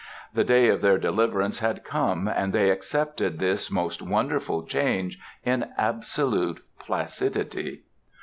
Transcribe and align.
The 0.33 0.43
day 0.43 0.67
of 0.69 0.81
their 0.81 0.97
deliverance 0.97 1.59
had 1.59 1.83
come, 1.83 2.27
and 2.27 2.51
they 2.53 2.71
accepted 2.71 3.37
this 3.37 3.69
most 3.69 4.01
wonderful 4.01 4.63
change 4.65 5.19
in 5.43 5.69
absolute 5.77 6.63
placidity. 6.79 7.83